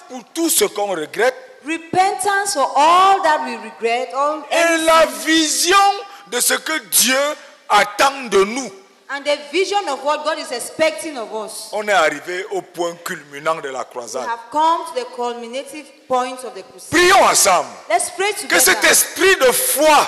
[0.00, 1.34] Repentance pour tout ce qu'on regrette
[1.66, 5.76] repentance for all that we regret, all et la vision
[6.30, 7.18] de ce que Dieu
[7.68, 8.70] attend de nous.
[9.12, 11.68] and the vision of what God is expecting of us.
[11.72, 14.22] On est arrivé au point culminant de la We croisade.
[14.28, 16.90] have come to the culminative point of the crusade.
[16.92, 19.98] Prions ensemble Let's pray que cet esprit de foi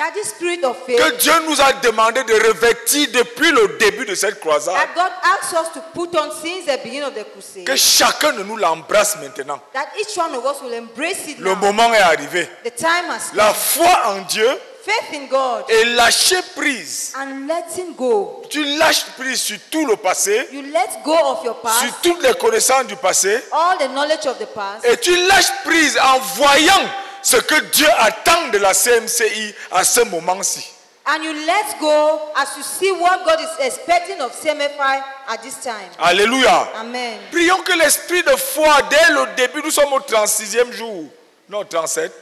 [0.00, 4.06] that this spirit of faith que Dieu nous a demandé de revêtir depuis le début
[4.06, 7.24] de cette croisade, that God asks us to put on since the beginning of the
[7.32, 9.60] crusade, que chacun de nous l'embrasse maintenant.
[9.74, 11.56] that each one of us will embrace it Le now.
[11.56, 12.48] moment est arrivé.
[12.64, 14.48] The time has La foi en Dieu
[14.82, 17.12] Faith in God et lâcher prise.
[17.14, 18.42] and letting go.
[18.48, 22.22] Tu lâches prise sur tout le passé, You let go of your sur past, toutes
[22.22, 26.18] les connaissances du passé, all the knowledge of the past, et tu lâches prise en
[26.36, 26.88] voyant
[27.22, 30.66] ce que Dieu attend de la CMCI à ce moment-ci.
[31.06, 35.62] and you let go as you see what God is expecting of CMFI at this
[35.64, 35.90] time.
[35.98, 36.68] Alléluia.
[36.76, 37.18] Amen.
[37.32, 41.04] Prions que l'esprit de foi, dès le début, nous sommes au 36e jour.
[41.48, 42.12] Non, 37.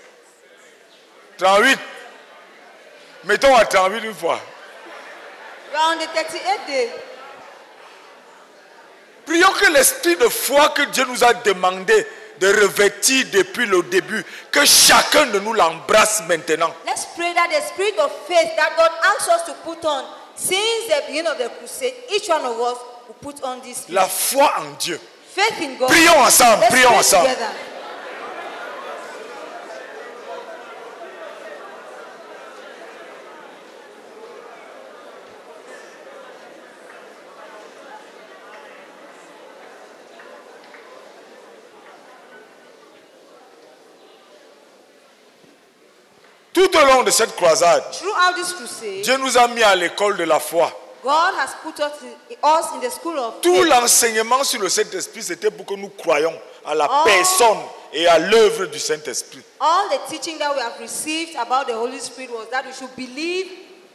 [1.36, 1.78] 38.
[3.25, 4.41] Mettons à 38 une fois.
[5.75, 6.91] On the 38th day.
[9.27, 12.06] Prions que l'esprit de foi que Dieu nous a demandé
[12.41, 16.72] de revêtir depuis le début, que chacun de nous l'embrasse maintenant.
[16.86, 20.05] Let's pray that the spirit of faith that God asks us to put on
[20.36, 24.06] since the beginning of the crusade, each one of us will put on this La
[24.06, 24.98] foi en Dieu.
[25.34, 25.89] faith in God.
[25.91, 27.28] Prions ensemble, Let's prions ensemble.
[27.28, 27.50] together.
[46.52, 50.39] Tout au long de cette croisade, crusade, Dieu nous a mis à l'école de la
[50.39, 50.70] foi.
[51.03, 55.23] God has put us in, us in the school of Tout l'enseignement sur le Saint-Esprit,
[55.23, 56.34] c'était pour que nous croyions
[56.67, 57.59] à la personne
[57.95, 59.42] et à l'œuvre du Saint-Esprit.
[59.61, 62.95] All the teaching that we have received about the Holy Spirit was that we should
[62.95, 63.47] believe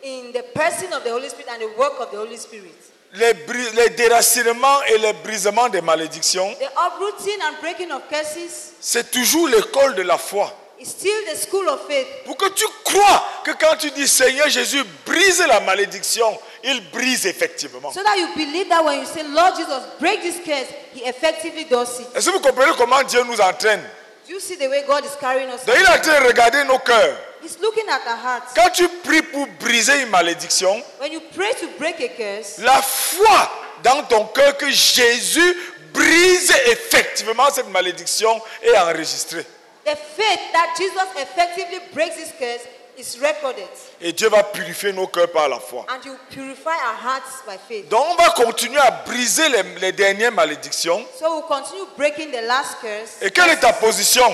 [0.02, 2.74] in the person of the Holy Spirit and the work of the Holy Spirit.
[3.16, 9.48] Les, déracinements et les brisements des malédictions, The uprooting and breaking of curses c'est toujours
[9.50, 10.52] l'école de la foi.
[10.80, 12.08] Is still the school of faith.
[12.26, 17.26] Pour que tu crois que quand tu dis Seigneur Jésus, brise la malédiction, il brise
[17.26, 17.92] effectivement.
[17.92, 21.66] So that you believe that when you say, Lord Jesus, break this curse, He effectively
[21.66, 22.08] does it.
[22.16, 23.82] Est-ce que vous comprenez comment Dieu nous entraîne?
[24.28, 25.66] Do you see the way God is carrying us?
[25.66, 27.18] Donc il est en train de regarder nos cœurs.
[27.44, 28.54] He's looking at our hearts.
[28.56, 32.82] Quand tu pries pour briser une malédiction, When you pray to break a curse, la
[32.82, 33.52] foi
[33.84, 35.58] dans ton cœur que Jésus
[35.94, 39.46] brise effectivement cette malédiction est enregistrée.
[39.86, 42.68] The faith that Jesus effectively breaks this curse
[42.98, 43.68] is recorded.
[44.02, 45.86] Et Dieu va purifier nos cœurs par la foi.
[45.90, 47.90] And you purify our hearts by faith.
[47.90, 51.06] Donc on va continuer à briser les, les dernières malédictions.
[51.20, 53.22] So we'll continue breaking the last curse.
[53.22, 54.28] Et quelle est ta position?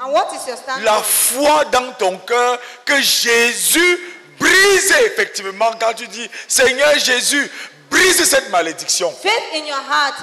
[0.00, 0.82] And what is your stand?
[0.84, 3.98] La foi dans ton cœur que Jésus
[4.38, 7.50] brise effectivement quand tu dis Seigneur Jésus,
[7.90, 9.10] brise cette malédiction.
[9.10, 10.14] Faith in your heart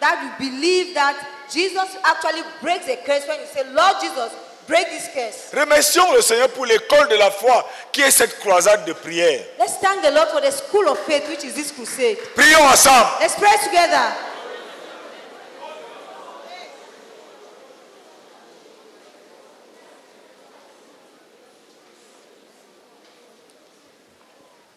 [0.00, 1.14] that you believe that
[1.50, 4.32] Jesus actually breaks the curse when you say, Lord Jesus,
[4.66, 5.52] break this curse.
[5.52, 9.40] Remercions le Seigneur pour l'école de la foi qui est cette croisade de prière.
[9.58, 12.18] Let's thank the Lord for the school of faith, which is this crusade.
[12.34, 13.10] Prions ensemble.
[13.20, 14.12] Let's pray together.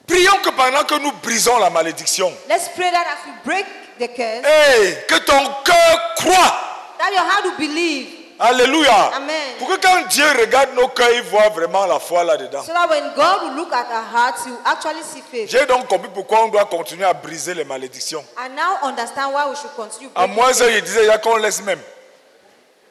[0.08, 3.66] Prions que pendant que nous brisons la malédiction, Let's pray that as we break
[3.98, 6.68] the curse, hey, que ton cœur croit.
[7.00, 8.18] that your heart will believe.
[8.40, 9.12] Alléluia.
[9.16, 9.56] Amen.
[9.58, 12.64] Pour que quand Dieu regarde nos cœurs, il voit vraiment la foi là-dedans.
[12.64, 15.50] So that when God will look at our hearts, He will actually see faith.
[15.50, 18.24] J'ai donc compris pourquoi on doit continuer à briser les malédictions.
[18.38, 21.38] I now understand why we should continue À moins il disait, il y a qu'on
[21.38, 21.80] laisse même.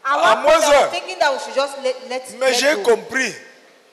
[0.05, 0.55] À moins
[2.41, 3.33] Mais j'ai compris.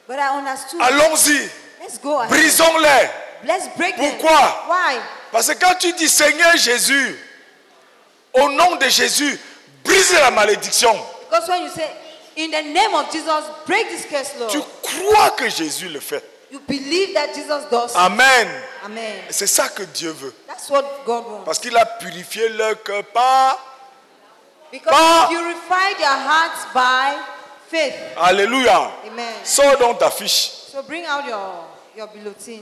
[0.07, 0.81] But I understood.
[0.81, 1.49] Allons-y.
[1.81, 2.29] Let's go ahead.
[2.29, 3.09] Brisons-les.
[3.45, 3.95] Let's break.
[3.95, 4.65] Pourquoi?
[4.67, 4.99] Why?
[5.31, 7.19] Parce que quand tu dis Seigneur Jésus,
[8.33, 9.39] au nom de Jésus,
[9.83, 10.93] brise la malédiction.
[11.29, 11.89] Because when you say,
[12.35, 16.23] in the name of Jesus, break this curse, Lord, Tu crois que Jésus le fait.
[16.51, 17.95] you believe that Jesus does.
[17.95, 18.47] Amen.
[18.85, 19.23] Amen.
[19.29, 20.33] C'est ça que Dieu veut.
[20.47, 21.45] That's what God wants.
[21.45, 23.57] Parce qu'il a purifié leur cœur par.
[24.71, 24.93] Because
[25.29, 27.17] He purified their hearts by
[27.69, 27.93] faith.
[28.17, 28.91] Alléluia.
[29.07, 29.33] Amen.
[29.43, 30.51] Sors donc ta fiche.
[30.71, 31.65] So bring out your,
[31.95, 32.61] your bulletin.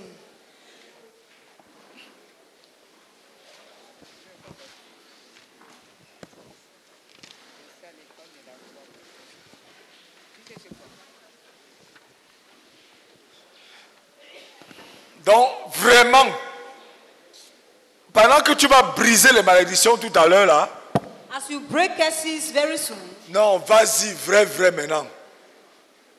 [15.31, 16.25] Donc, vraiment,
[18.11, 20.67] pendant que tu vas briser les malédictions tout à l'heure, là,
[21.33, 22.97] As you break curses very soon,
[23.29, 25.07] Non, vas-y, vrai, vrai maintenant.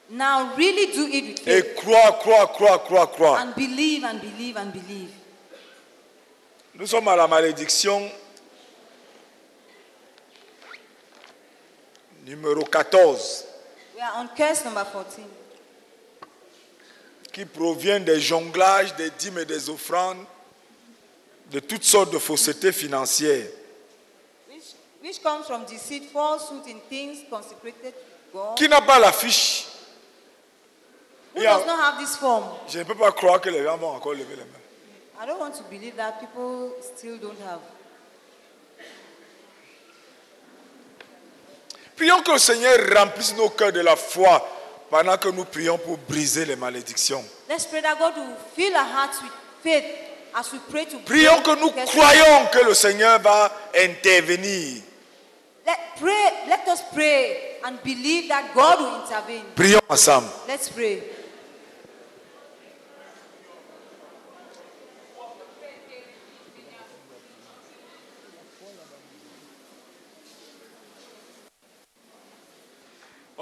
[0.08, 1.48] now really do it with.
[1.48, 3.38] Et crois, crois, crois, crois, crois.
[3.40, 5.10] And believe and believe and believe.
[6.74, 8.10] Nous sommes à la malédiction
[12.24, 13.44] numéro 14
[13.94, 15.24] We are on curse number 14,
[17.32, 20.25] qui provient des jonglages, des dîmes et des offrandes,
[21.50, 23.46] de toutes sortes de faussetés financières.
[24.50, 24.62] which,
[25.02, 28.56] which comes from deceit, falsehood in things consecrated to God.
[28.56, 29.67] Qui n'a pas la fiche
[31.34, 31.56] Who Yeah.
[31.56, 32.44] does not have this form?
[32.69, 35.23] Je ne peux pas croire que les gens vont encore lever les mains.
[35.23, 37.61] I don't want to believe that people still don't have.
[41.96, 44.46] Prions que le Seigneur remplisse nos cœurs de la foi
[44.92, 47.24] pendant que nous prions pour briser les malédictions.
[47.48, 49.84] Let's pray that God will fill our hearts with faith
[50.34, 54.82] as we pray to Prions que nous croyons que le Seigneur va intervenir.
[55.64, 59.44] Let, pray, let us pray and believe that God will intervene.
[59.56, 60.28] Prions ensemble.
[60.46, 61.02] Let's pray.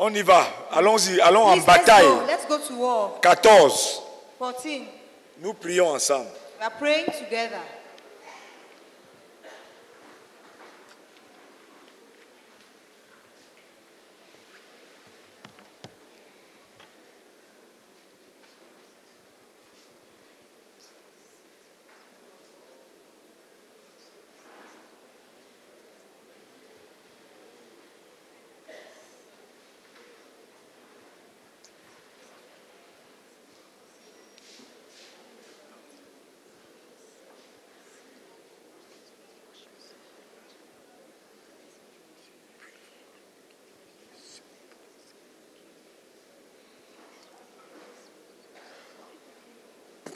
[0.03, 0.47] On y va.
[0.73, 1.21] Allons-y.
[1.21, 2.07] Allons en Please, let's bataille.
[2.07, 2.23] go.
[2.27, 3.21] Let's go to war.
[3.21, 4.01] 14.
[4.39, 4.87] 14.
[5.43, 6.31] Nous prions ensemble.
[6.59, 7.61] We are praying together.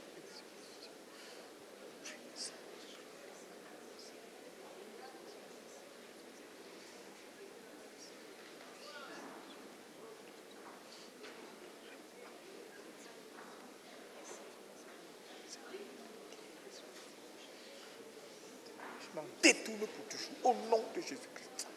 [19.42, 20.36] détourne pour toujours.
[20.44, 21.68] Au nom de Jésus-Christ.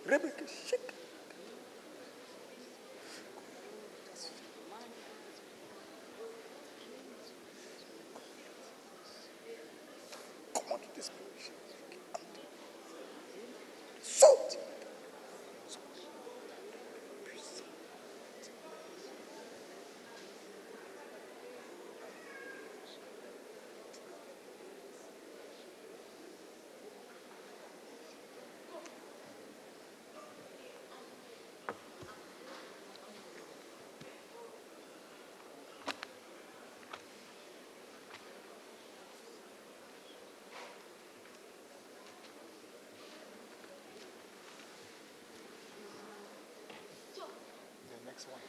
[48.16, 48.40] Next one.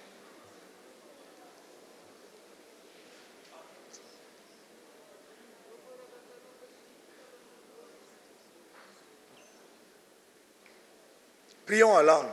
[11.65, 12.31] Prions en langue.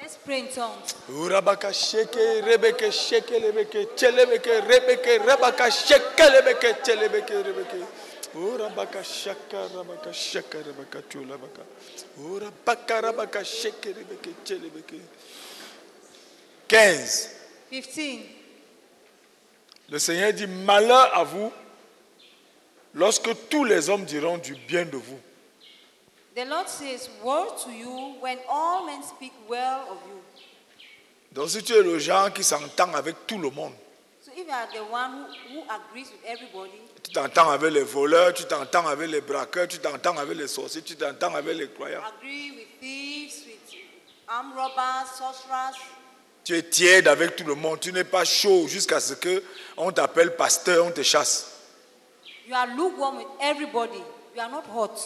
[0.00, 0.94] Let's pray in tongues.
[1.08, 7.86] Urabaka sheke rebeke sheke lebeke chelebeke rebeke rabaka sheke lebeke chelebeke rebeke.
[8.34, 11.62] Urabaka shaka rabaka shaka rabaka tulabaka.
[12.20, 15.00] Urabaka rabaka sheke rebeke chelebeke.
[16.72, 17.28] 15.
[17.70, 18.20] 15.
[19.90, 21.52] Le Seigneur dit malheur à vous
[22.94, 25.20] lorsque tous les hommes diront du bien de vous.
[26.34, 30.22] The Lord says, Woe to you when all men speak well of you.
[31.32, 33.74] Donc si tu es le genre qui s'entend avec tout le monde,
[34.24, 37.82] So if you are the one who, who agrees with everybody, tu t'entends avec les
[37.82, 41.68] voleurs, tu t'entends avec les braqueurs, tu t'entends avec les sorciers, tu t'entends avec les
[41.68, 42.00] croyants.
[42.18, 43.78] agree with thieves, with
[44.26, 45.76] armed robbers, sorcerers,
[46.44, 49.42] Tu es tiède avec tout le monde, tu n'es pas chaud jusqu'à ce que
[49.76, 51.48] on t'appelle pasteur, on te chasse.
[52.46, 54.02] you are lukewarm with everybody.
[54.34, 54.98] You are not hot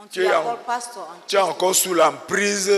[0.00, 0.58] until Tu you es en-
[1.26, 2.70] Tu encore sous l'emprise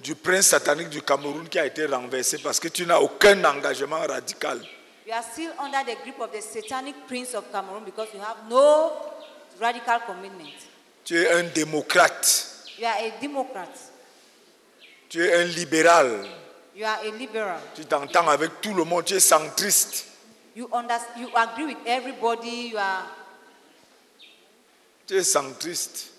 [0.00, 4.00] du prince satanique du Cameroun qui a été renversé parce que tu n'as aucun engagement
[4.06, 4.60] radical.
[5.06, 8.36] You are still under the grip of the satanic prince of Cameroon because you have
[8.50, 8.92] no
[9.58, 10.52] radical commitment.
[11.04, 12.44] Tu es un démocrate,
[12.78, 13.70] You are a Democrat.
[15.08, 16.26] tu es un libéral,
[16.78, 17.60] You are a liberal.
[17.74, 20.06] tu t'entends avec tout le monde, tu es centriste.
[20.54, 22.68] You, understand, you agree with everybody.
[22.68, 23.04] You are
[25.04, 26.12] Tu es centriste.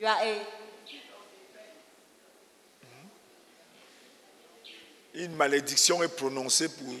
[0.00, 0.44] You are a
[5.14, 6.92] Une malédiction est prononcée pour.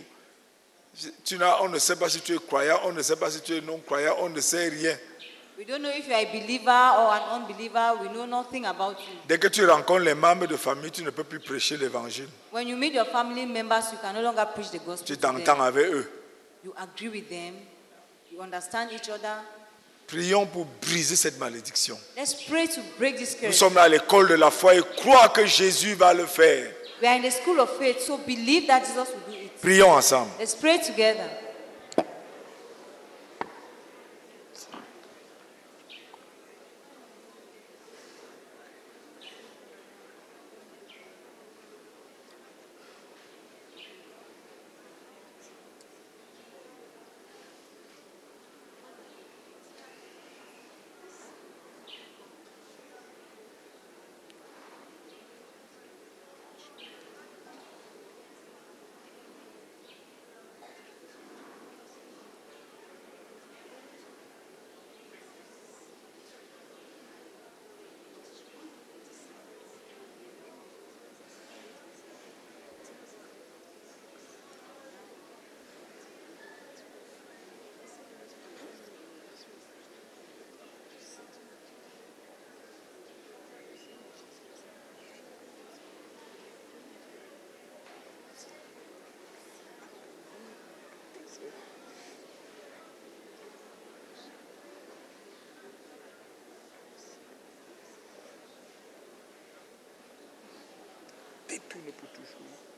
[1.24, 3.56] Tu on ne sait pas si tu es croyant, on ne sait pas si tu
[3.56, 4.96] es non-croyant, on ne sait rien.
[5.58, 7.94] We don't know if you are a believer or an unbeliever.
[8.02, 9.14] We know nothing about you.
[9.28, 12.28] Dès que tu rencontres les membres de famille, tu ne peux plus prêcher l'évangile.
[12.52, 15.06] When you meet your family members, you can no longer preach the gospel.
[15.06, 15.42] Tu to them.
[15.42, 16.10] t'entends avec eux.
[16.64, 17.54] You agree with them.
[18.32, 19.36] You understand each other.
[20.06, 21.98] Prions pour briser cette malédiction.
[22.16, 23.56] Let's pray to break this Nous curse.
[23.56, 26.70] sommes à l'école de la foi et crois que Jésus va le faire.
[27.02, 29.60] We are in the school of faith, so believe that Jesus will do it.
[29.60, 30.30] Prions ensemble.
[30.38, 31.28] Let's pray together.
[101.56, 102.75] Détourne pour toujours.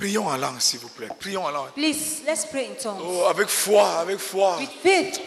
[0.00, 1.08] Prions en langue, s'il vous plaît.
[1.18, 1.72] Prions en langue.
[1.74, 3.02] Please, let's pray in tongues.
[3.04, 4.56] Oh, avec foi, avec foi.
[4.56, 5.20] With faith.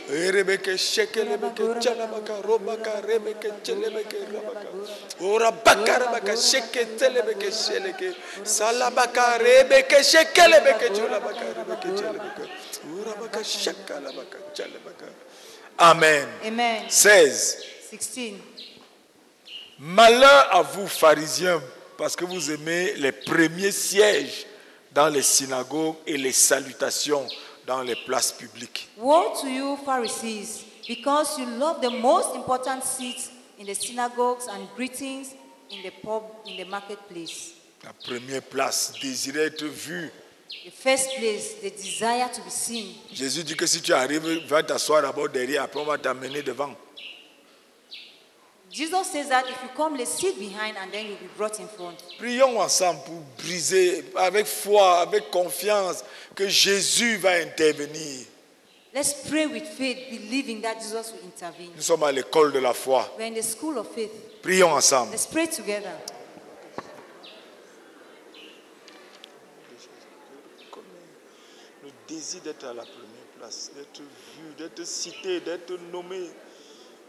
[15.78, 16.28] Amen.
[16.44, 16.84] Amen.
[16.90, 17.58] 16.
[18.00, 18.34] 16.
[19.78, 21.62] Malheur à vous, pharisiens,
[21.96, 24.48] parce que vous aimez les premiers sièges
[24.94, 27.28] dans les synagogues et les salutations
[27.66, 28.90] dans les places publiques.
[28.98, 34.68] Woe to you, Pharisees, because you love the most important seats in the synagogues and
[34.76, 35.34] greetings
[35.72, 37.54] in the pub, in the marketplace.
[37.84, 40.12] La première place, désirer être vu.
[40.66, 42.94] The first place, the desire to be seen.
[43.12, 46.76] Jésus dit que si tu arrives, va t'asseoir d'abord derrière, après on va t'amener devant.
[48.74, 51.68] Jesus says that if you come, let's sit behind and then you'll be brought in
[51.68, 52.04] front.
[52.18, 56.04] Prions ensemble pour briser avec foi, avec confiance
[56.34, 58.26] que Jésus va intervenir.
[58.92, 61.72] Let's pray with faith, believing that Jesus will intervene.
[61.76, 63.08] Nous sommes à l'école de la foi.
[63.18, 64.12] We're in the school of faith.
[64.42, 65.12] Prions ensemble.
[65.12, 65.94] Let's pray together.
[71.84, 76.30] Le désir d'être à la première place, d'être vu, d'être cité, d'être nommé.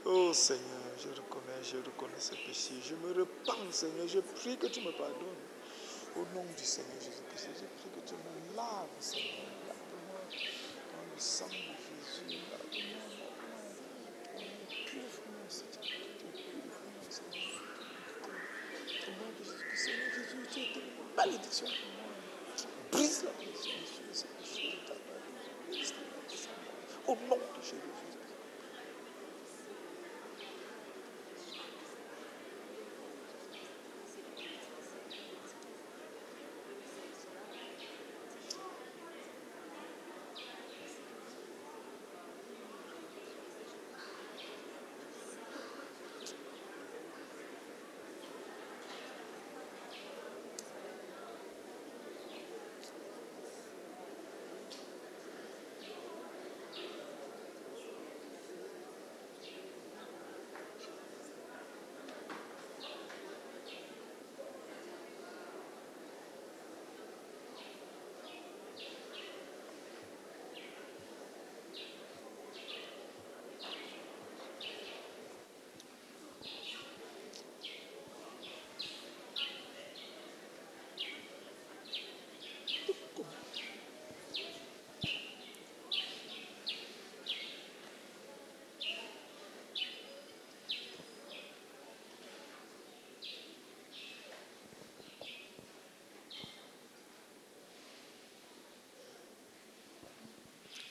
[0.07, 0.63] Oh Seigneur,
[0.99, 2.75] je reconnais, je reconnais ce péché.
[2.85, 4.07] Je me repens, Seigneur.
[4.07, 5.43] Je prie que tu me pardonnes.
[6.17, 9.49] Au nom du Seigneur Jésus-Christ, je prie que tu me laves, Seigneur.
[9.67, 12.39] Lave-moi dans le sang de Jésus.
[12.51, 14.45] Lave-moi, lave-moi.
[14.87, 15.83] Purifie-moi, Seigneur.
[16.21, 17.63] Purifie-moi, Seigneur.
[19.07, 22.13] Au nom de Jésus-Christ, Seigneur Jésus, tu es une malédiction pour moi.
[22.93, 24.79] Brise la malédiction sur ce péché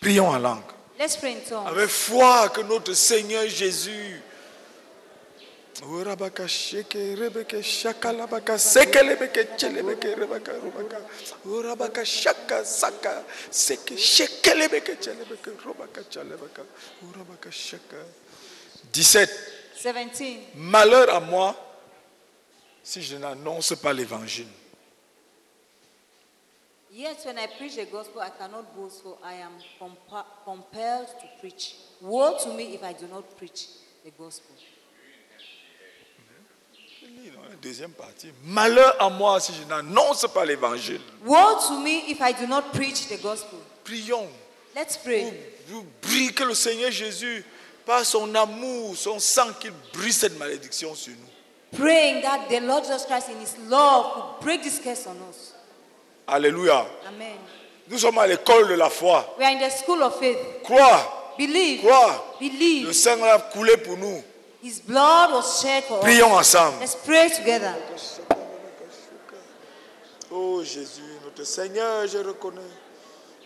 [0.03, 0.63] Prions en langue.
[0.99, 1.65] Let's pray in tongues.
[1.65, 4.21] Avec foi que notre Seigneur Jésus.
[5.81, 10.97] Urabaka sheke rebeke shaka labaka seke lebeke chelebeke rebaka robaka.
[11.45, 16.63] Urabaka shaka saka seke sheke lebeke chelebeke robaka chalebaka.
[17.03, 17.97] Urabaka shaka.
[18.91, 19.29] 17.
[19.81, 20.37] 17.
[20.55, 21.55] Malheur à moi
[22.83, 24.47] si je n'annonce pas l'évangile.
[26.93, 31.27] Yet when I preach the gospel, I cannot boast, for I am compa- compelled to
[31.39, 31.73] preach.
[32.01, 33.65] Woe to me if I do not preach
[34.05, 34.55] the gospel.
[37.49, 38.31] La deuxième partie.
[38.45, 41.01] Malheur à moi si je n'annonce pas l'évangile.
[41.25, 43.57] Woe to me if I do not preach the gospel.
[43.83, 44.27] Prions.
[44.75, 45.33] Let's pray.
[45.67, 47.43] Vous, vous que le Seigneur Jésus,
[47.85, 51.77] par son amour, son sang, qu'il brise cette malédiction sur nous.
[51.79, 55.52] Praying that the Lord Jesus Christ in His love will break this curse on us.
[56.27, 56.85] Alléluia.
[57.07, 57.37] Amen.
[57.89, 59.35] Nous sommes à l'école de la foi.
[59.37, 60.37] We are in the school of faith.
[60.63, 61.81] Crois, Believe.
[61.81, 62.35] crois.
[62.39, 62.93] Le Believe.
[62.93, 64.23] sang a coulé pour nous.
[64.63, 66.03] His blood was shed for us.
[66.03, 66.79] Prions ensemble.
[66.79, 67.75] Let's pray together.
[70.31, 72.61] Oh Jésus, notre Seigneur, je reconnais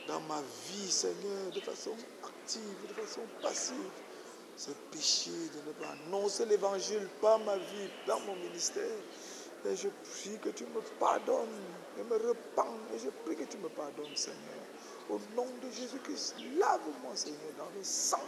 [0.07, 0.41] dans ma
[0.71, 1.91] vie, Seigneur, de façon
[2.23, 3.75] active, de façon passive,
[4.55, 8.83] ce péché de ne pas annoncer l'évangile par ma vie, dans mon ministère.
[9.69, 11.47] Et je prie que tu me pardonnes.
[11.97, 14.37] Je me repens et je prie que tu me pardonnes, Seigneur.
[15.09, 18.21] Au nom de Jésus-Christ, lave-moi, Seigneur, dans le sang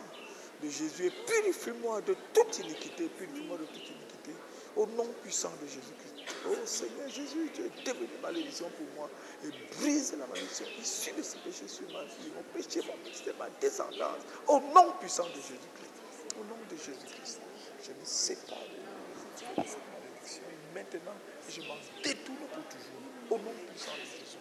[0.63, 3.07] de Jésus et purifie-moi de toute iniquité.
[3.09, 4.31] Purifie-moi de toute iniquité.
[4.75, 6.35] Au nom puissant de Jésus-Christ.
[6.47, 9.10] Oh Seigneur Jésus, tu es devenu malédiction pour moi
[9.43, 13.36] et brise la malédiction issue de ce péché sur ma vie, mon péché, mon ministère,
[13.38, 14.23] ma descendance.
[14.47, 16.39] Au nom puissant de Jésus-Christ.
[16.39, 17.39] Au nom de Jésus-Christ.
[17.84, 21.15] Je me sépare de cette malédiction maintenant
[21.49, 23.09] je m'en détourne pour toujours.
[23.29, 24.37] Au nom puissant de Jésus.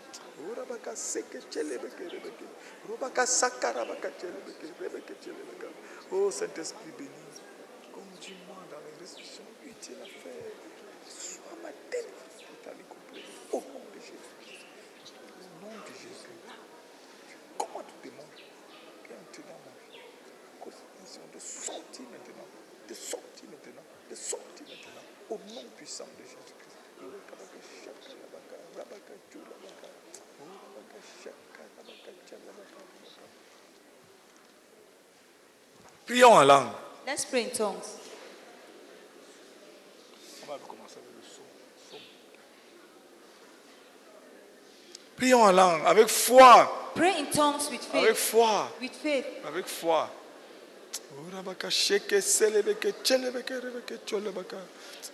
[6.11, 7.11] Oh Saint-Esprit béni,
[7.93, 10.53] conduis-moi dans les restrictions utiles à faire.
[11.07, 13.25] Sois ma délivrance totale et complète.
[13.53, 14.65] Au nom de Jésus.
[15.21, 16.35] Au nom de Jésus.
[17.59, 20.01] Comment qui est entré dans ma vie,
[21.35, 22.49] de sortir maintenant,
[22.89, 25.05] de sortir maintenant, de sortir maintenant.
[25.31, 26.58] Au nom puissant de Jésus-Christ.
[36.07, 36.69] Prions en langue.
[37.07, 37.85] Let's pray in tongues.
[40.43, 41.43] On va commencer avec le son.
[41.91, 41.97] son.
[45.17, 48.17] Prions en langue, avec foi, Pray in tongues with avec faith.
[48.17, 49.27] foi, With faith.
[49.47, 50.09] avec foi.
[51.17, 54.57] Urabaka sheke selebeke chelebeke rebeke cholebaka.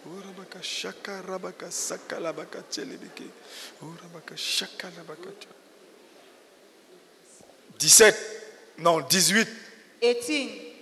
[0.07, 3.25] Urabaka shaka rabaka sakalabaka chelebeke.
[3.83, 5.49] Urabaka shaka labaka cha-
[7.79, 8.15] 17,
[8.79, 9.49] non 18.
[10.01, 10.73] 18.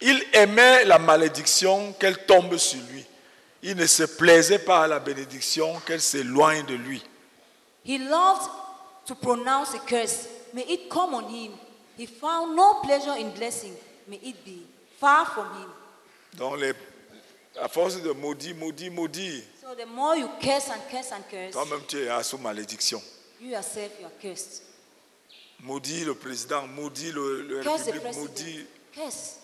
[0.00, 3.04] Il aimait la malédiction qu'elle tombe sur lui.
[3.62, 7.00] Il ne se plaisait pas à la bénédiction qu'elle s'éloigne de lui.
[7.84, 8.48] He loved
[9.06, 10.26] to pronounce a curse.
[10.52, 11.52] May it come on him.
[11.98, 13.74] He found no pleasure in blessing.
[14.08, 14.66] May it be
[14.98, 15.68] far from him.
[16.38, 16.72] Donc, les-
[17.60, 21.52] à force de maudit, maudit, maudit, So the more you curse and curse and curse,
[21.52, 23.00] toi-même tu es sous malédiction.
[23.40, 24.62] you yourself you are cursed.
[25.60, 28.42] Maudit le président, maudit le, le Curse the République, maudit.
[28.42, 28.66] president.
[28.94, 29.36] Curse.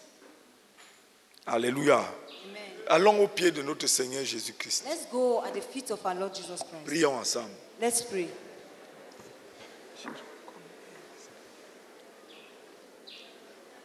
[1.46, 1.98] Alléluia.
[1.98, 2.62] Amen.
[2.88, 4.84] Allons au pied de notre Seigneur Jésus-Christ.
[4.88, 6.84] Let's go at the feet of our Lord Jesus Christ.
[6.86, 7.50] Prions ensemble.
[7.80, 8.28] Let's pray.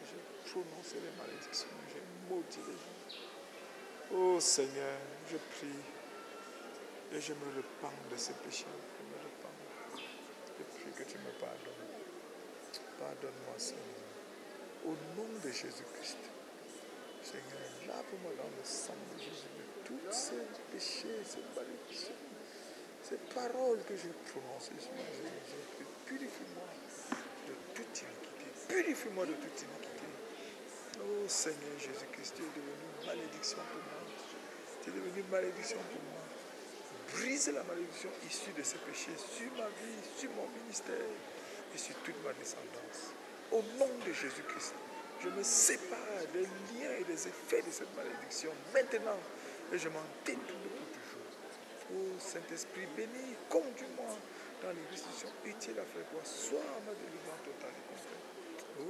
[0.02, 2.02] J'ai prononcé les malédictions, j'ai
[2.34, 3.18] maudit les gens.
[4.16, 4.96] Oh Seigneur,
[5.28, 5.80] je prie
[7.12, 8.64] et je me repens de ces péchés.
[8.70, 9.50] Je me repens.
[10.56, 11.98] Je prie que tu me pardonnes.
[12.96, 13.82] Pardonne-moi, Seigneur.
[14.86, 16.18] Au nom de Jésus-Christ.
[17.24, 22.14] Seigneur, lave-moi dans le sang de Jésus de tous ces péchés, ces malédictions,
[23.02, 24.14] ces paroles que vie.
[24.60, 24.90] Jésus.
[26.06, 26.68] Purifie-moi
[27.48, 28.46] de toute iniquité.
[28.68, 30.06] Purifie-moi de toute iniquité.
[31.00, 34.03] Oh Seigneur Jésus-Christ, tu es devenu malédiction pour moi.
[34.86, 36.20] Es devenu malédiction pour moi.
[37.16, 41.08] Brise la malédiction issue de ces péchés sur ma vie, sur mon ministère
[41.74, 43.16] et sur toute ma descendance.
[43.50, 44.74] Au nom de Jésus-Christ,
[45.22, 49.16] je me sépare des liens et des effets de cette malédiction maintenant
[49.72, 51.32] et je m'en détourne pour toujours.
[51.94, 54.12] Oh Saint-Esprit béni, conduis-moi
[54.60, 58.24] dans les restitutions utiles à faire quoi Sois ma délivrance totale et complète.
[58.76, 58.84] Au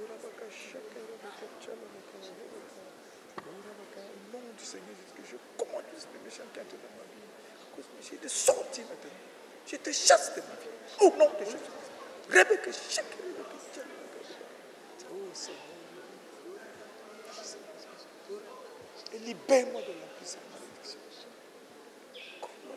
[4.33, 5.39] nom du Seigneur Jésus, je
[6.25, 7.25] méchant qui entre dans ma vie.
[7.77, 9.11] De péché, de sortir maintenant.
[9.67, 10.71] Je te chasse de ma vie.
[11.01, 11.57] Au nom de Jésus.
[12.31, 12.71] Rebeke.
[15.11, 15.17] Oh.
[19.13, 21.01] Et libère-moi de la puissance de malédiction.
[22.41, 22.77] Comment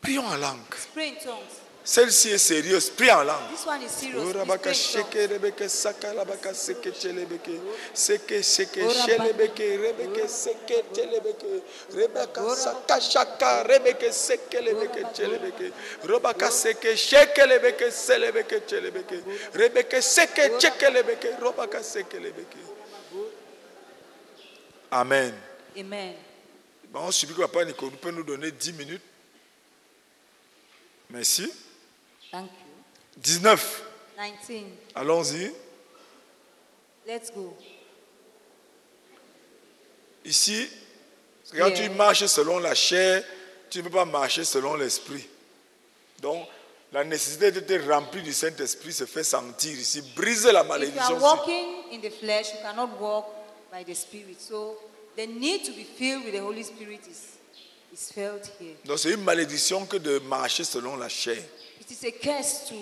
[0.00, 1.65] Prions en langue.
[1.86, 2.90] Celle-ci est sérieuse.
[2.90, 3.48] Prie en langue.
[3.54, 4.24] This one is serious.
[24.90, 25.34] Amen.
[25.78, 26.14] Amen.
[26.92, 29.02] Bon, on supplie que Papa Nico peut nous donner 10 minutes.
[31.10, 31.48] Merci.
[32.30, 33.22] Thank you.
[33.22, 33.58] 19.
[34.16, 34.64] 19.
[34.94, 35.52] Allons-y.
[37.06, 37.54] Let's go.
[40.24, 40.68] Ici,
[41.56, 41.88] quand Yeah.
[41.88, 43.22] tu marches selon la chair,
[43.70, 45.24] tu ne peux pas marcher selon l'esprit.
[46.20, 46.46] Donc,
[46.92, 50.02] la nécessité d'être rempli du Saint-Esprit se fait sentir ici.
[50.16, 51.18] Brise la malédiction.
[51.18, 53.26] walking in the flesh, you cannot walk
[53.72, 54.40] by the Spirit.
[54.40, 54.76] So
[55.16, 57.36] the need to be filled with the Holy Spirit is,
[57.92, 58.74] is felt here.
[58.84, 61.42] Donc, c'est une malédiction que de marcher selon la chair.
[61.88, 62.74] It is a curse to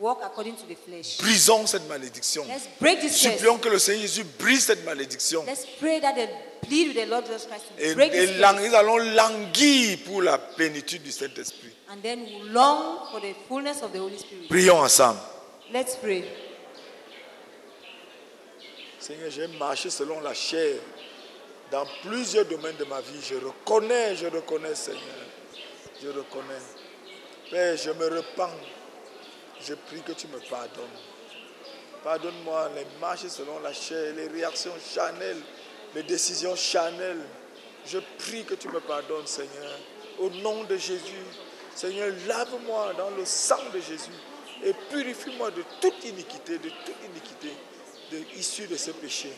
[0.00, 1.18] walk according to the flesh.
[1.18, 2.44] Brisons cette malédiction.
[2.48, 3.34] Let's break this curse.
[3.34, 5.44] Supplions que le Seigneur Jésus brise cette malédiction.
[5.46, 6.28] Let's pray that the
[6.66, 8.68] plead with the Lord Jesus Christ to Et, break et this lang- curse.
[8.68, 11.72] nous allons languir pour la plénitude du Saint-Esprit.
[11.90, 14.48] And then we long for the fullness of the Holy Spirit.
[14.48, 15.20] Prions ensemble.
[15.72, 16.24] Let's pray.
[18.98, 20.78] Seigneur, j'ai marché selon la chair
[21.70, 23.20] dans plusieurs domaines de ma vie.
[23.22, 25.02] Je reconnais, je reconnais, Seigneur.
[26.02, 26.58] Je reconnais.
[27.50, 28.50] Père, je me repens.
[29.60, 30.84] Je prie que tu me pardonnes.
[32.04, 35.40] Pardonne-moi les marches selon la chair, les réactions charnelles,
[35.94, 37.24] les décisions charnelles.
[37.86, 39.78] Je prie que tu me pardonnes, Seigneur.
[40.18, 41.24] Au nom de Jésus,
[41.74, 44.10] Seigneur, lave-moi dans le sang de Jésus
[44.64, 47.52] et purifie-moi de toute iniquité, de toute iniquité
[48.36, 49.32] issue de ce péché.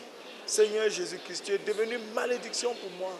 [0.45, 3.13] Seigneur Jésus-Christ, tu es devenu malédiction pour moi.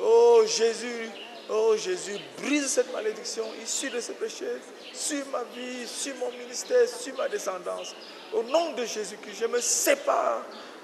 [0.00, 1.08] Oh Jésus,
[1.50, 4.46] oh Jésus, brise cette malédiction issue de ce péché
[4.92, 7.94] sur ma vie, sur mon ministère, sur ma descendance.
[8.32, 10.42] Au nom de Jésus-Christ, je me sépare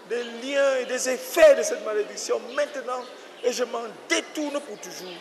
[0.09, 3.03] des liens et des effets de cette malédiction maintenant
[3.43, 5.17] et je m'en détourne pour toujours.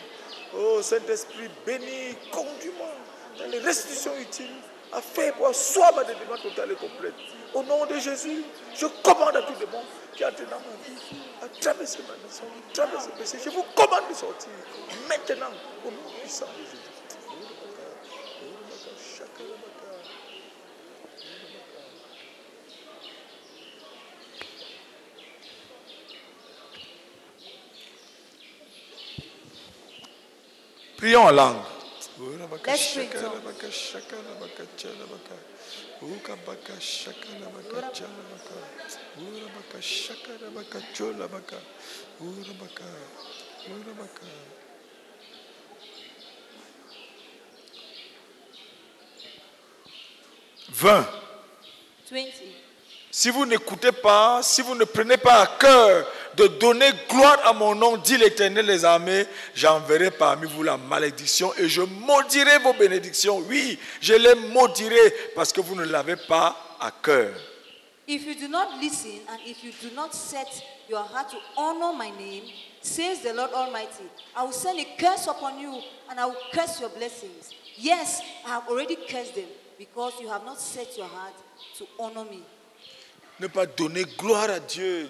[0.56, 2.88] Oh Saint-Esprit, bénis, conduis-moi
[3.38, 4.54] dans les restitutions utiles
[4.92, 7.14] afin pour soit ma délivrance totale et complète.
[7.54, 11.00] Au nom de Jésus, je commande à tout le monde qui entré dans ma vie
[11.42, 13.38] à traverser ma maison, à traverser le péché.
[13.44, 14.50] Je vous commande de sortir
[15.08, 15.50] maintenant
[15.84, 16.76] au nom puissant de Jésus.
[30.96, 31.71] Prions en langue.
[32.58, 32.74] Tongues.
[50.70, 51.06] Vingt.
[52.10, 52.24] 20.
[53.10, 57.52] Si vous n'écoutez pas, si vous ne prenez pas à cœur de donner gloire à
[57.52, 62.72] mon nom, dit l'Éternel des armées, j'enverrai parmi vous la malédiction et je maudirai vos
[62.72, 63.38] bénédictions.
[63.48, 67.34] Oui, je les maudirai parce que vous ne l'avez pas à cœur.
[68.08, 70.48] If you do not listen and if you do not set
[70.88, 72.42] your heart to honor my name,
[72.80, 74.04] says the Lord Almighty,
[74.36, 75.72] I will send a curse upon you
[76.10, 77.54] and I will curse your blessings.
[77.78, 79.46] Yes, I have already cursed them
[79.78, 81.34] because you have not set your heart
[81.78, 82.42] to honor me.
[83.40, 85.08] Ne pas donner gloire à Dieu,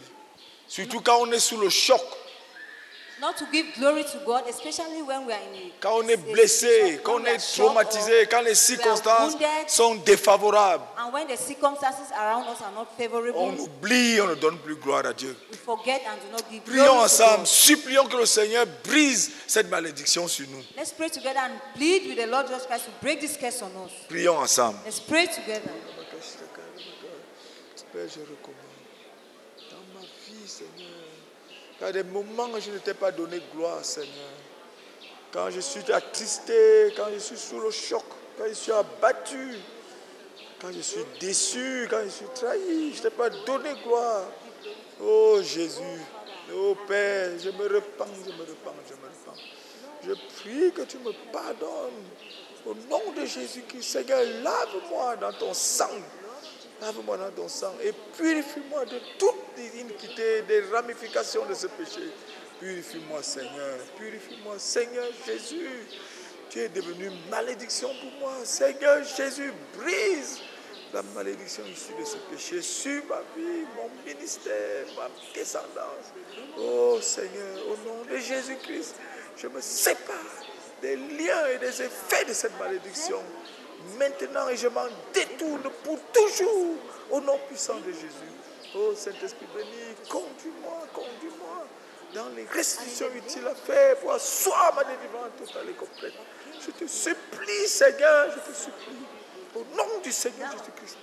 [0.72, 2.00] surtout quand on est sous le choc,
[3.20, 6.16] Not to give glory to God, especially when we are in a quand on est
[6.16, 10.82] blessé, quand on est traumatisé, quand les circonstances wounded, sont défavorables.
[10.98, 14.74] and when the circumstances around us are not favorable, On oublie, on ne donne plus
[14.74, 15.36] gloire à Dieu.
[15.52, 17.46] we forget and do not give Prions glory to ensemble, God.
[17.46, 20.64] supplions que le Seigneur brise cette malédiction sur nous.
[20.76, 23.70] Let's pray together and plead with the Lord Jesus Christ to break this curse on
[23.84, 23.92] us.
[24.08, 24.80] Prions ensemble.
[24.84, 25.70] Let's pray together.
[27.94, 28.61] Je recommande
[30.76, 30.92] Seigneur.
[31.80, 34.30] Il y a des moments où je ne t'ai pas donné gloire, Seigneur.
[35.32, 38.04] Quand je suis attristé, quand je suis sous le choc,
[38.36, 39.56] quand je suis abattu,
[40.60, 44.26] quand je suis déçu, quand je suis trahi, je ne t'ai pas donné gloire.
[45.00, 45.82] Oh Jésus,
[46.54, 49.40] oh Père, je me repens, je me repens, je me repens.
[50.06, 52.04] Je prie que tu me pardonnes.
[52.64, 55.90] Au nom de Jésus-Christ, Seigneur, lave-moi dans ton sang.
[56.82, 62.10] Lave-moi dans ton sang et purifie-moi de toute iniquité, des ramifications de ce péché.
[62.58, 63.78] Purifie-moi, Seigneur.
[63.96, 65.86] Purifie-moi, Seigneur Jésus.
[66.50, 68.32] Tu es devenu malédiction pour moi.
[68.42, 70.40] Seigneur Jésus, brise
[70.92, 76.12] la malédiction issue de ce péché sur ma vie, mon ministère, ma descendance.
[76.58, 78.96] Oh Seigneur, au nom de Jésus-Christ,
[79.36, 80.16] je me sépare
[80.82, 83.22] des liens et des effets de cette malédiction.
[83.98, 86.76] Maintenant, et je m'en détourne pour toujours
[87.10, 88.32] au nom puissant de Jésus.
[88.74, 91.66] Oh Saint-Esprit béni, conduis-moi, conduis-moi
[92.14, 96.14] dans les restitutions utiles à faire pour asseoir ma délivrance totale et complète.
[96.60, 99.04] Je te supplie, Seigneur, je te supplie,
[99.54, 100.96] au nom du Seigneur Jésus-Christ.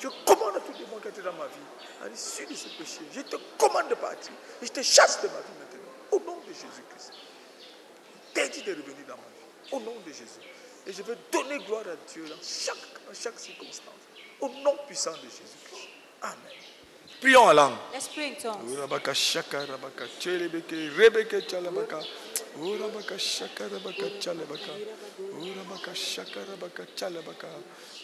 [0.00, 3.00] Je commande à tout démon qui est dans ma vie, à l'issue de ce péché.
[3.12, 6.38] Je te commande de partir et je te chasse de ma vie maintenant, au nom
[6.46, 7.12] de Jésus-Christ.
[8.34, 10.46] T'interdis de revenir dans ma vie, au nom de Jésus.
[10.88, 13.94] Et je veux donner gloire à Dieu dans chaque, dans chaque circonstance,
[14.40, 15.88] au nom puissant de Jésus-Christ.
[16.22, 16.36] Amen.
[17.20, 17.74] Prions en langue.
[17.92, 18.72] Let's pray in tongues.
[18.72, 22.00] Urabaka shaka rabaka chelebeke rebeke chalabaka.
[22.58, 24.72] Urabaka shaka rabaka chalabaka.
[25.38, 27.48] Urabaka shaka rabaka chalabaka.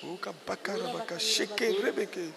[0.03, 2.33] Ukabaka rabaka sheke rebeke.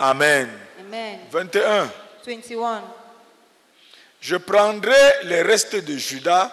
[0.00, 0.50] Amen.
[0.80, 1.20] Amen.
[1.30, 1.90] 21.
[2.24, 2.82] 21.
[4.20, 6.50] Je prendrai les restes de Judas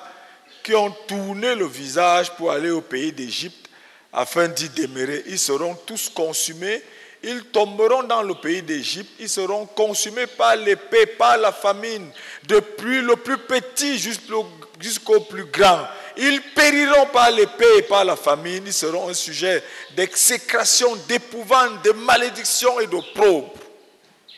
[0.68, 3.70] qui ont tourné le visage pour aller au pays d'Égypte
[4.12, 5.24] afin d'y demeurer.
[5.28, 6.82] Ils seront tous consumés.
[7.24, 9.12] Ils tomberont dans le pays d'Égypte.
[9.18, 12.12] Ils seront consumés par l'épée, par la famine,
[12.50, 15.88] depuis le plus petit jusqu'au plus grand.
[16.18, 18.64] Ils périront par l'épée et par la famine.
[18.66, 19.64] Ils seront un sujet
[19.96, 23.54] d'exécration, d'épouvante, de malédiction et d'opprobre.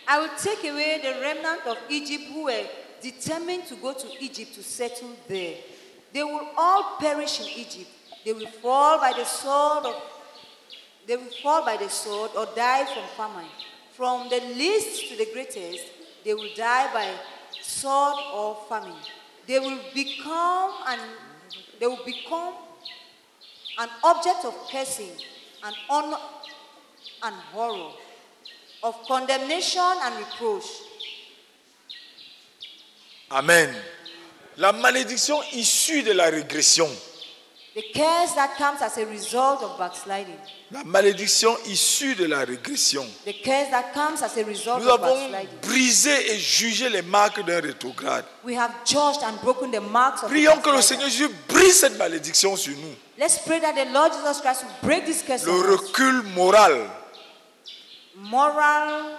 [0.07, 2.65] I will take away the remnant of Egypt who were
[3.01, 5.55] determined to go to Egypt to settle there.
[6.13, 7.89] They will all perish in Egypt.
[8.25, 9.95] They will fall by the sword of
[11.07, 13.49] they will fall by the sword or die from famine.
[13.93, 15.83] From the least to the greatest,
[16.23, 17.09] they will die by
[17.61, 18.93] sword or famine.
[19.47, 20.99] They will become an
[21.79, 22.53] they will become
[23.79, 25.11] an object of cursing
[25.63, 26.17] and honor
[27.23, 27.91] and horror,
[28.83, 30.65] of condemnation and reproach.
[33.31, 33.75] Amen.
[34.59, 36.87] La malédiction issue de la régression.
[37.75, 40.35] The curse that comes as a result of backsliding.
[40.71, 43.05] La malédiction issue de la régression.
[43.25, 45.59] The curse that comes as a result Nous of avons backsliding.
[45.61, 48.25] brisé et jugé les marques d'un rétrograde.
[48.43, 50.81] We have judged and broken the marks of Prions que le.
[50.81, 52.95] Seigneur Jésus brise cette malédiction sur nous.
[53.17, 55.79] Let's pray that the Lord Jesus Christ will break this curse Le on us.
[55.79, 56.85] recul moral.
[58.15, 59.18] Moral.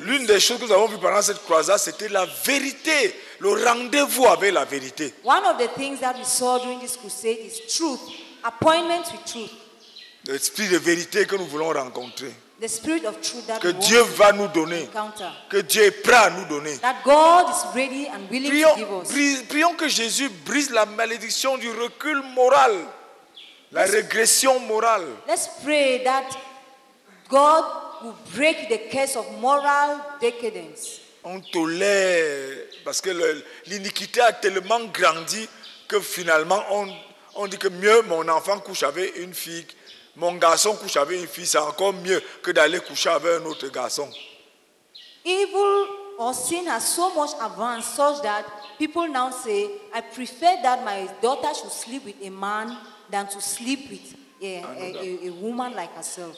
[0.00, 4.26] L'une des choses que nous avons vues pendant cette croisade, c'était la vérité, le rendez-vous
[4.26, 5.14] avec la vérité.
[5.24, 8.00] One of the things that we saw during this crusade is truth,
[8.44, 9.50] appointment with truth,
[10.26, 12.30] L'esprit de vérité que nous voulons rencontrer.
[12.60, 14.82] the spirit of truth that Que Dieu va nous donner.
[14.92, 15.30] encounter.
[15.48, 16.76] Que Dieu est prêt à nous donner.
[16.78, 19.08] That God is ready and willing to give Prions, us.
[19.12, 22.74] brise- prions que Jésus brise la malédiction du recul moral,
[23.72, 25.06] la régression morale.
[25.26, 26.24] Let's pray that
[27.30, 27.64] God
[28.02, 31.00] will break the curse of moral decadence.
[31.24, 33.10] On tolère parce que
[33.66, 35.48] l'iniquité a tellement grandi
[35.86, 36.88] que finalement on,
[37.34, 39.66] on dit que mieux mon enfant couche avec une fille,
[40.16, 43.68] mon garçon couche avec une fille, c'est encore mieux que d'aller coucher avec un autre
[43.68, 44.08] garçon.
[45.24, 45.86] Evil
[46.18, 48.44] or sin has so much advanced such that
[48.78, 52.76] people now say, I prefer that my daughter should sleep with a man
[53.10, 56.36] than to sleep with a, a, a- a woman like herself.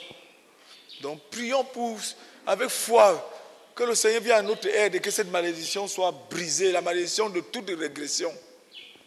[1.00, 1.98] Donc prions pour,
[2.46, 3.30] avec foi
[3.74, 7.30] que le Seigneur vienne à notre aide et que cette malédiction soit brisée, la malédiction
[7.30, 8.32] de toute régression.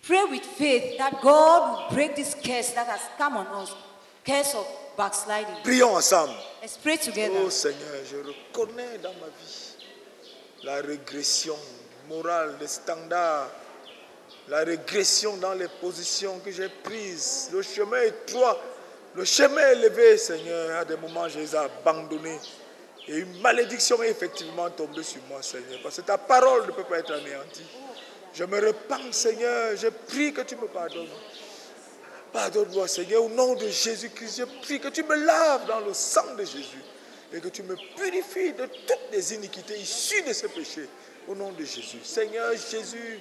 [0.01, 3.73] Pray with faith that God will break this curse that has come on us,
[4.25, 4.65] curse of
[4.97, 5.55] backsliding.
[5.63, 6.35] Prions ensemble.
[6.61, 7.39] Let's pray together.
[7.45, 9.73] Oh Seigneur, je reconnais dans ma vie
[10.63, 11.55] la régression
[12.09, 13.49] morale des standards,
[14.49, 18.59] la régression dans les positions que j'ai prises, le chemin étroit,
[19.15, 22.39] le chemin élevé, Seigneur, à des moments je les ai abandonnés.
[23.07, 26.85] Et une malédiction est effectivement tombée sur moi, Seigneur, parce que ta parole ne peut
[26.85, 27.65] pas être anéantie.
[28.33, 31.07] Je me repens, Seigneur, je prie que tu me pardonnes.
[32.31, 34.37] Pardonne-moi, Seigneur, au nom de Jésus-Christ.
[34.39, 36.81] Je prie que tu me laves dans le sang de Jésus
[37.31, 40.87] et que tu me purifies de toutes les iniquités issues de ce péché.
[41.27, 41.99] Au nom de Jésus.
[42.03, 43.19] Seigneur Jésus,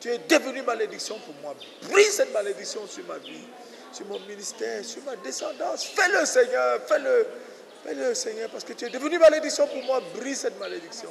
[0.00, 1.54] tu es devenu malédiction pour moi.
[1.90, 3.44] Brise cette malédiction sur ma vie,
[3.92, 5.84] sur mon ministère, sur ma descendance.
[5.84, 7.26] Fais-le, Seigneur, fais-le.
[7.84, 10.00] Fais-le, Seigneur, parce que tu es devenu malédiction pour moi.
[10.14, 11.10] Brise cette malédiction.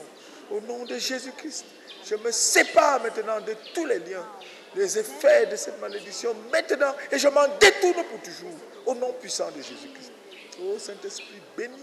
[0.50, 1.66] Au nom de Jésus-Christ,
[2.06, 4.26] je me sépare maintenant de tous les liens,
[4.76, 8.58] les effets de cette malédiction maintenant, et je m'en détourne pour toujours.
[8.86, 10.12] Au nom puissant de Jésus-Christ.
[10.64, 11.76] Oh Saint-Esprit, béni,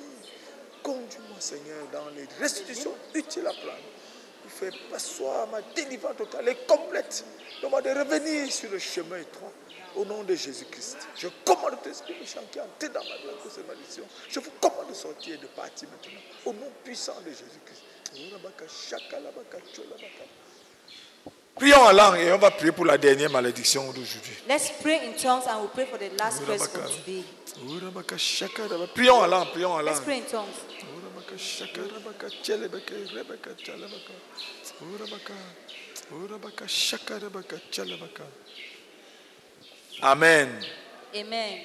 [0.83, 7.25] conduis-moi, Seigneur, dans les restitutions utiles à pour faire passoire ma délivrance totale et complète.
[7.63, 9.53] Demande de revenir sur le chemin étroit.
[9.99, 13.37] Au nom de Jésus-Christ, je commande cet esprit méchant qui est entré dans ma vie
[13.43, 14.05] cause de malédiction.
[14.31, 16.21] Je vous commande de sortir et de partir maintenant.
[16.47, 17.83] Au nom puissant de Jésus-Christ.
[21.57, 24.37] Prions en langue et on va prier pour la dernière malédiction d'aujourd'hui.
[24.49, 27.25] Let's pray in tongues and we'll pray for the last curse for today.
[28.95, 30.05] Prions en langue, prions en Let's langue.
[30.05, 30.63] pray in tongues.
[30.95, 34.13] Urabaka shaka rabaka chelebeke rebeka chalabaka.
[34.81, 35.35] Urabaka.
[36.13, 38.23] Urabaka shaka rabaka chalabaka.
[40.03, 40.49] Amen.
[41.15, 41.59] Amen.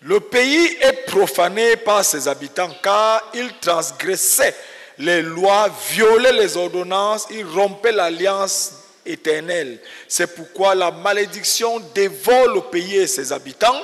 [0.00, 4.54] Le pays est profané par ses habitants car ils transgressaient
[4.98, 9.80] les lois, violaient les ordonnances, ils rompaient l'alliance éternelle.
[10.08, 13.80] C'est pourquoi la malédiction dévore le pays et ses habitants,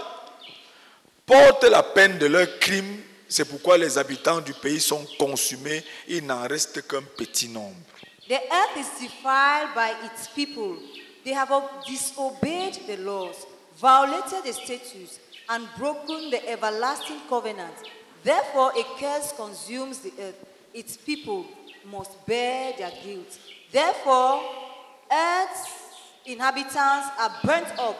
[1.25, 3.01] porte la peine de leurs crimes.
[3.29, 7.77] C'est pourquoi les habitants du pays sont consumés, il n'en reste qu'un petit nombre.
[8.29, 10.77] The earth is defiled by its people.
[11.25, 11.53] They have
[11.87, 17.75] disobeyed the laws, violated the statutes, and broken the everlasting covenant.
[18.25, 20.45] Therefore, a curse consumes the earth.
[20.73, 21.45] Its people
[21.91, 23.39] must bear their guilt.
[23.71, 24.43] Therefore,
[25.11, 25.69] earth's
[26.27, 27.97] inhabitants are burnt up,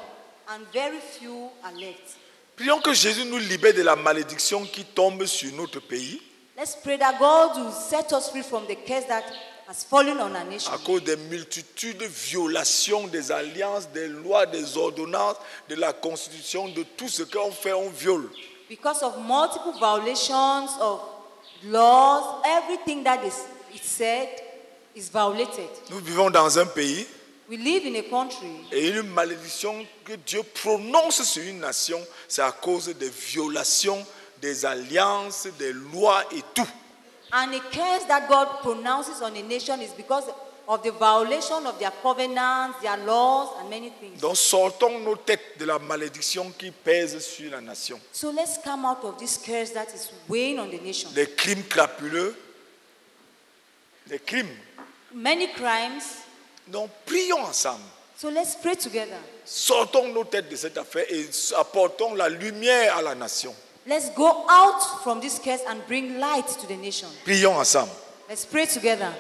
[0.51, 2.17] and very few are left.
[2.57, 6.21] Prions que Jésus nous libère de la malédiction qui tombe sur notre pays
[6.57, 9.25] Let's pray that God will set us free from the curse that
[9.67, 10.73] has fallen on our nation.
[10.73, 15.37] à cause des multitudes de violations des alliances, des lois, des ordonnances,
[15.69, 18.29] de la constitution, de tout ce qu'on fait, on viole.
[18.69, 21.01] Because of multiple violations of
[21.65, 23.35] laws, everything that is,
[23.75, 24.29] is said
[24.95, 25.69] is violated.
[25.91, 27.07] Nous vivons dans un pays
[27.49, 32.41] We live in a country, et une malédiction que Dieu prononce sur une nation, c'est
[32.41, 34.07] à cause des violations
[34.43, 36.69] des alliances, des lois et tout.
[37.33, 40.25] And a curse that God pronounces on a nation is because
[40.69, 44.21] of the violation of their covenants, their laws, and many things.
[44.21, 47.99] Donc sortons nos têtes de la malédiction qui pèse sur la nation.
[48.13, 51.11] So let's come out of this curse that is weighing on the nation.
[51.17, 52.37] Les crimes crapuleux,
[54.09, 54.57] les crimes.
[55.13, 56.23] Many crimes.
[56.69, 57.85] Donc prions ensemble.
[58.17, 59.19] So let's pray together.
[59.45, 63.55] Sortons nos têtes de cette affaire et apportons la lumière à la nation.
[63.87, 67.09] Let's go out from this curse and bring light to the nation.
[67.25, 67.95] Prions ensemble.
[68.29, 69.13] Let's pray together.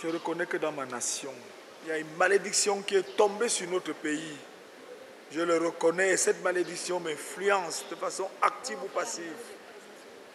[0.00, 1.32] Je reconnais que dans ma nation,
[1.84, 4.36] il y a une malédiction qui est tombée sur notre pays.
[5.32, 9.24] Je le reconnais et cette malédiction m'influence de façon active ou passive.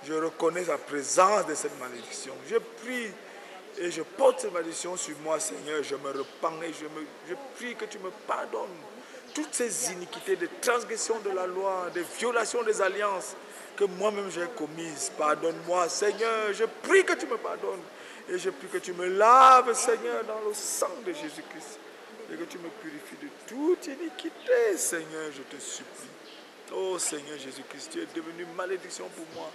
[0.06, 2.34] Je reconnais la présence de cette malédiction.
[2.50, 3.10] Je prie
[3.80, 5.82] et je porte cette malédiction sur moi, Seigneur.
[5.82, 8.68] Je me repens et je, me, je prie que tu me pardonnes
[9.34, 13.36] toutes ces iniquités de transgression de la loi, de violation des alliances
[13.76, 15.12] que moi-même j'ai commises.
[15.18, 16.54] Pardonne-moi, Seigneur.
[16.54, 17.82] Je prie que tu me pardonnes.
[18.30, 21.80] Et je prie que tu me laves, Seigneur, dans le sang de Jésus-Christ.
[22.32, 26.10] Et que tu me purifies de toute iniquité, Seigneur, je te supplie.
[26.74, 29.52] Oh Seigneur Jésus-Christ, tu es devenu malédiction pour moi.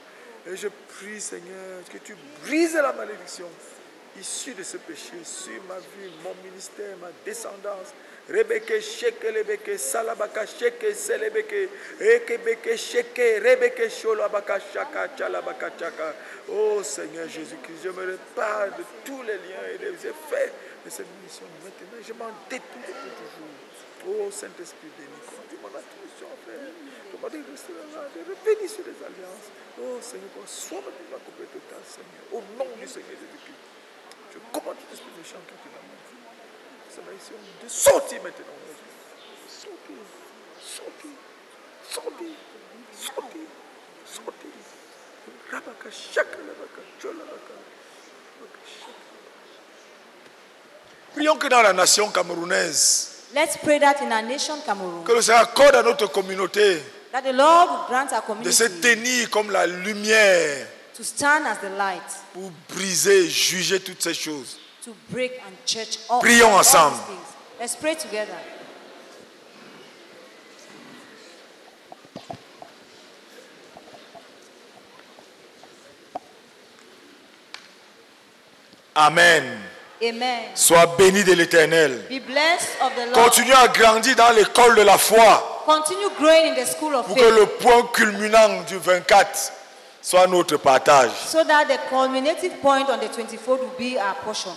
[0.47, 3.49] Et je prie, Seigneur, que tu brises la malédiction
[4.19, 7.95] issue de ce péché sur ma vie, mon ministère, ma descendance.
[8.29, 16.15] Rebeke sheke lebeke salabaka sheke selebeke ekebeke sheke rebeke sholabaka shaka chalabaka chaka.
[16.51, 20.53] Oh Seigneur Jésus-Christ, je me répare de tous les liens et des effets
[20.85, 21.47] de cette mission.
[21.65, 23.57] Maintenant, je m'en détourne pour toujours.
[24.05, 26.69] Oh Saint-Esprit béni, conduis mon attention, frère.
[27.09, 29.49] Demande de rester là, de revenir sur les alliances.
[29.81, 32.25] Oh Seigneur, sois vie, ma complète totale, Seigneur.
[32.29, 33.65] Au nom du Seigneur Jésus-Christ.
[34.33, 35.57] Je commande l'esprit méchant qui
[37.05, 38.45] malédiction de sortir maintenant.
[39.49, 39.97] Sortir,
[40.61, 41.11] sortir,
[41.91, 42.31] sortir,
[42.95, 43.41] sortir,
[44.07, 44.51] sortir.
[45.51, 47.55] Rabaka, shaka, rabaka, cholabaka.
[51.15, 55.21] Prions que dans la nation camerounaise, Let's pray that in our nation, Cameroon, que le
[55.21, 59.51] Seigneur accorde à notre communauté that the Lord grant our de se community tenir comme
[59.51, 60.67] la lumière
[60.97, 62.03] to stand as the light,
[62.33, 64.59] pour briser, juger toutes ces choses.
[64.89, 67.21] To break and church all, Prions all ensemble.
[67.61, 68.39] Let's pray together.
[78.97, 79.45] Amen.
[80.03, 80.45] Amen.
[80.55, 82.07] Sois béni de l'éternel.
[82.09, 83.15] Be blessed of the Lord.
[83.15, 87.17] Continue à grandir dans l'école de la foi Continue growing in the school of pour
[87.17, 89.53] que le point culminant du 24
[90.01, 91.11] soit notre partage.
[91.27, 94.53] so that the culminative point on the 24th will be our portion.